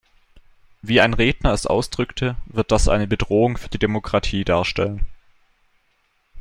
[0.81, 5.05] Wie ein Redner es ausdrückte, wird das eine Bedrohung für die Demokratie darstellen.